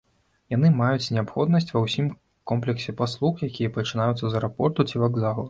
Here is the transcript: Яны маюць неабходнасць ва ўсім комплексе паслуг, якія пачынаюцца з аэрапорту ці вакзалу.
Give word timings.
Яны 0.53 0.69
маюць 0.77 1.11
неабходнасць 1.17 1.69
ва 1.73 1.83
ўсім 1.83 2.07
комплексе 2.53 2.97
паслуг, 3.03 3.45
якія 3.51 3.75
пачынаюцца 3.77 4.19
з 4.27 4.33
аэрапорту 4.41 4.89
ці 4.89 5.05
вакзалу. 5.07 5.39